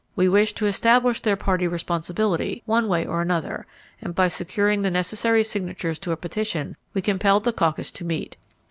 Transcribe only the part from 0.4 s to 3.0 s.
to establish their party responsibility, one